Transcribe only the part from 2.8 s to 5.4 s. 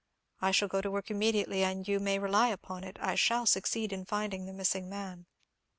it, I shall succeed in finding the missing man."